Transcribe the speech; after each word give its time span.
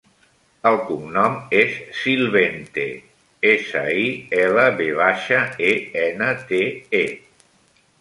El 0.69 0.77
cognom 0.85 1.35
és 1.57 1.75
Silvente: 1.97 2.87
essa, 3.51 3.85
i, 4.07 4.09
ela, 4.47 4.67
ve 4.83 4.91
baixa, 5.05 5.47
e, 5.71 5.79
ena, 6.11 6.35
te, 6.53 6.67
e. 7.05 7.07